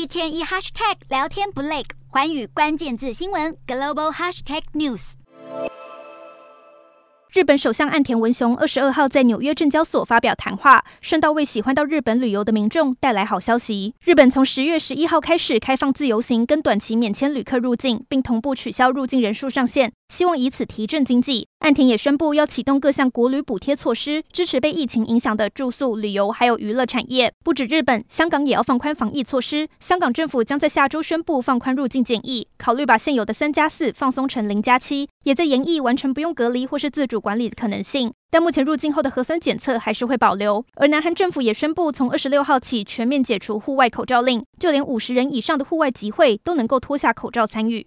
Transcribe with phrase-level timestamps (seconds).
[0.00, 5.12] 一天一 hashtag 聊天不累，寰宇关键字新闻 global hashtag news。
[7.34, 13.94] 日本首相岸田文雄二十二号在纽约证交所发表谈话，顺道为喜欢到日本旅游的民众带来好消息。
[14.02, 21.46] 日本从十月十一号开始开放自由行跟短期免签旅客入境，并同步取消入境人数上限，希望以此提振经济。
[21.60, 27.32] 岸田也宣布要启动各项国旅补贴措施，支持被疫情影响的住宿、旅游还有娱乐产业。
[27.44, 29.68] 不止日本，香港也要放宽防疫措施。
[29.78, 40.64] 香港政府将在下周宣布放宽入境检疫，考虑把现有的三加四放松成零加七，也在研议完全不用隔离或是自主管理的可能性，但目前入境后的核酸检测还是会保留。
[40.74, 47.86] 而南韩政府也宣布，从二十六号起全面解除户外口罩令，就连五十人以上的户外集会都能够脱下口罩参与。